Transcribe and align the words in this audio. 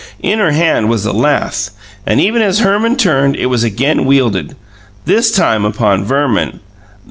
In 0.23 0.39
her 0.39 0.49
hand 0.49 0.89
was 0.89 1.05
a 1.05 1.13
lath, 1.13 1.69
and, 2.07 2.19
even 2.19 2.41
as 2.41 2.61
Herman 2.61 2.95
turned, 2.95 3.35
it 3.35 3.45
was 3.51 3.63
again 3.63 4.05
wielded, 4.05 4.55
this 5.05 5.31
time 5.31 5.63
upon 5.63 6.03
Verman. 6.03 6.59